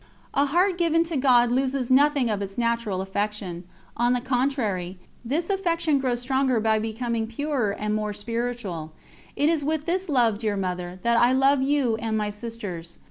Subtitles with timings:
[0.33, 3.65] A heart given to God loses nothing of its natural affection
[3.95, 8.93] on the contrary, this affection grows stronger by becoming purer and more spiritual.
[9.35, 12.97] It is with this love, dear Mother, that I love you and my sisters.